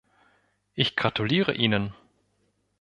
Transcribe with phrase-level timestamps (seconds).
[0.73, 1.93] Ich gratuliere Ihnen!